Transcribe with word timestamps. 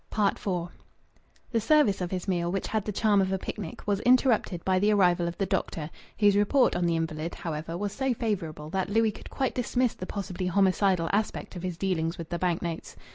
IV 0.11 0.47
The 1.51 1.59
service 1.61 2.01
of 2.01 2.09
his 2.09 2.27
meal, 2.27 2.51
which 2.51 2.69
had 2.69 2.85
the 2.85 2.91
charm 2.91 3.21
of 3.21 3.31
a 3.31 3.37
picnic, 3.37 3.85
was 3.85 3.99
interrupted 3.99 4.65
by 4.65 4.79
the 4.79 4.89
arrival 4.91 5.27
of 5.27 5.37
the 5.37 5.45
doctor, 5.45 5.91
whose 6.17 6.35
report 6.35 6.75
on 6.75 6.87
the 6.87 6.95
invalid, 6.95 7.35
however, 7.35 7.77
was 7.77 7.93
so 7.93 8.11
favourable 8.15 8.71
that 8.71 8.89
Louis 8.89 9.11
could 9.11 9.29
quite 9.29 9.53
dismiss 9.53 9.93
the 9.93 10.07
possibly 10.07 10.47
homicidal 10.47 11.07
aspect 11.13 11.55
of 11.55 11.61
his 11.61 11.77
dealings 11.77 12.17
with 12.17 12.29
the 12.29 12.39
bank 12.39 12.63
notes. 12.63 12.95